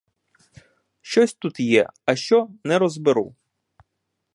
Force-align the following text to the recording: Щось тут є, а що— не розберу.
Щось 1.01 1.33
тут 1.33 1.59
є, 1.59 1.87
а 2.05 2.15
що— 2.15 2.49
не 2.63 2.79
розберу. 2.79 3.35